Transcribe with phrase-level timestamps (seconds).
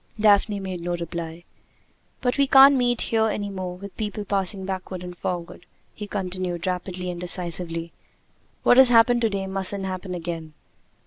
[0.19, 1.43] Daphne made no reply.
[2.21, 6.65] "But we can't meet here any more with people passing backward and forward!" he continued
[6.65, 7.93] rapidly and decisively.
[8.63, 10.55] "What has happened to day mustn't happen again."